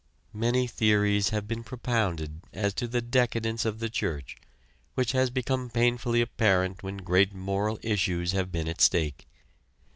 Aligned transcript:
Many 0.33 0.65
theories 0.65 1.29
have 1.29 1.47
been 1.47 1.63
propounded 1.63 2.41
as 2.53 2.73
to 2.73 2.87
the 2.87 3.01
decadence 3.01 3.65
of 3.65 3.77
the 3.77 3.87
church, 3.87 4.35
which 4.95 5.11
has 5.11 5.29
become 5.29 5.69
painfully 5.69 6.21
apparent 6.21 6.81
when 6.81 6.97
great 6.97 7.35
moral 7.35 7.77
issues 7.83 8.31
have 8.31 8.51
been 8.51 8.67
at 8.67 8.81
stake. 8.81 9.27